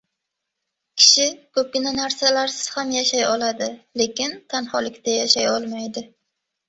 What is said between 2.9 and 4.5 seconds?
yashay oladi, lekin